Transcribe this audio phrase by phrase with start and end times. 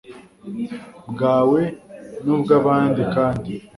[1.11, 1.61] bwawe
[2.23, 3.51] n ubw abandi kandi